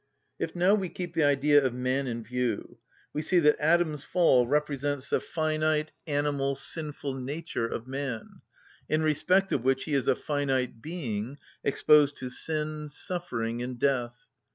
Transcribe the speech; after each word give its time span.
If 0.39 0.55
now 0.55 0.73
we 0.73 0.89
keep 0.89 1.13
the 1.13 1.23
Idea 1.25 1.63
of 1.63 1.75
man 1.75 2.07
in 2.07 2.23
view, 2.23 2.79
we 3.13 3.21
see 3.21 3.37
that 3.37 3.59
Adam's 3.59 4.03
fall 4.03 4.47
represents 4.47 5.11
the 5.11 5.19
finite, 5.19 5.91
animal, 6.07 6.55
sinful 6.55 7.13
nature 7.13 7.67
of 7.67 7.85
man, 7.85 8.41
in 8.89 9.03
respect 9.03 9.51
of 9.51 9.63
which 9.63 9.83
he 9.83 9.93
is 9.93 10.07
a 10.07 10.15
finite 10.15 10.81
being, 10.81 11.37
exposed 11.63 12.17
to 12.17 12.31
sin, 12.31 12.89
suffering, 12.89 13.61
and 13.61 13.77
death. 13.77 14.15